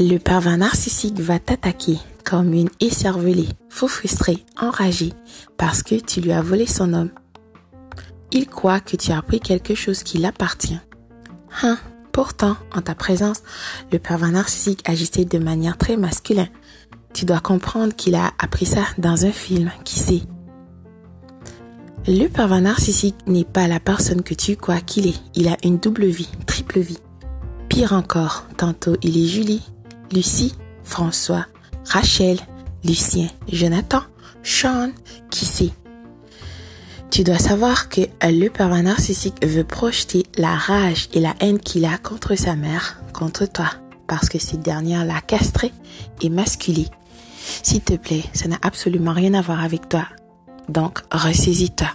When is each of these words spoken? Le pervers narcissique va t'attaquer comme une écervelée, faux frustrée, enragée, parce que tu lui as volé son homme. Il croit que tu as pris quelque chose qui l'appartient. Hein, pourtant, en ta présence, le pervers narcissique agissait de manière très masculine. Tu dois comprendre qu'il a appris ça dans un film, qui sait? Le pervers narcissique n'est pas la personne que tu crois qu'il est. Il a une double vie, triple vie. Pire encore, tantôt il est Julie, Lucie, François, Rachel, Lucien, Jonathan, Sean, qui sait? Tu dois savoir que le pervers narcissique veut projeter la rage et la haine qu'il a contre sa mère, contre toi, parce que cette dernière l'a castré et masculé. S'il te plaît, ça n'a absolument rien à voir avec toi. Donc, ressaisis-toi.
Le 0.00 0.18
pervers 0.18 0.58
narcissique 0.58 1.18
va 1.18 1.38
t'attaquer 1.38 1.98
comme 2.24 2.52
une 2.52 2.70
écervelée, 2.78 3.48
faux 3.68 3.88
frustrée, 3.88 4.44
enragée, 4.60 5.12
parce 5.56 5.82
que 5.82 5.94
tu 5.94 6.20
lui 6.20 6.32
as 6.32 6.42
volé 6.42 6.66
son 6.66 6.92
homme. 6.92 7.10
Il 8.30 8.46
croit 8.46 8.80
que 8.80 8.96
tu 8.96 9.12
as 9.12 9.22
pris 9.22 9.40
quelque 9.40 9.74
chose 9.74 10.02
qui 10.02 10.18
l'appartient. 10.18 10.78
Hein, 11.62 11.78
pourtant, 12.12 12.56
en 12.74 12.80
ta 12.80 12.94
présence, 12.94 13.42
le 13.90 13.98
pervers 13.98 14.30
narcissique 14.30 14.88
agissait 14.88 15.24
de 15.24 15.38
manière 15.38 15.78
très 15.78 15.96
masculine. 15.96 16.50
Tu 17.14 17.24
dois 17.24 17.40
comprendre 17.40 17.96
qu'il 17.96 18.14
a 18.14 18.32
appris 18.38 18.66
ça 18.66 18.82
dans 18.98 19.24
un 19.24 19.32
film, 19.32 19.72
qui 19.84 19.98
sait? 19.98 20.22
Le 22.06 22.26
pervers 22.28 22.60
narcissique 22.60 23.16
n'est 23.26 23.44
pas 23.44 23.68
la 23.68 23.80
personne 23.80 24.22
que 24.22 24.34
tu 24.34 24.56
crois 24.56 24.80
qu'il 24.80 25.06
est. 25.06 25.20
Il 25.34 25.48
a 25.48 25.56
une 25.62 25.78
double 25.78 26.06
vie, 26.06 26.30
triple 26.46 26.80
vie. 26.80 26.98
Pire 27.68 27.92
encore, 27.92 28.46
tantôt 28.56 28.96
il 29.02 29.22
est 29.22 29.26
Julie, 29.26 29.62
Lucie, 30.12 30.54
François, 30.84 31.46
Rachel, 31.84 32.38
Lucien, 32.84 33.28
Jonathan, 33.52 34.02
Sean, 34.42 34.90
qui 35.30 35.44
sait? 35.44 35.72
Tu 37.10 37.24
dois 37.24 37.38
savoir 37.38 37.88
que 37.88 38.02
le 38.22 38.48
pervers 38.48 38.82
narcissique 38.82 39.44
veut 39.44 39.64
projeter 39.64 40.24
la 40.36 40.54
rage 40.54 41.08
et 41.12 41.20
la 41.20 41.34
haine 41.40 41.58
qu'il 41.58 41.84
a 41.84 41.98
contre 41.98 42.36
sa 42.36 42.54
mère, 42.54 43.02
contre 43.12 43.46
toi, 43.46 43.70
parce 44.06 44.28
que 44.28 44.38
cette 44.38 44.62
dernière 44.62 45.04
l'a 45.04 45.20
castré 45.20 45.72
et 46.22 46.30
masculé. 46.30 46.86
S'il 47.62 47.80
te 47.80 47.94
plaît, 47.94 48.24
ça 48.32 48.48
n'a 48.48 48.58
absolument 48.62 49.12
rien 49.12 49.34
à 49.34 49.42
voir 49.42 49.62
avec 49.62 49.88
toi. 49.88 50.06
Donc, 50.68 51.00
ressaisis-toi. 51.10 51.88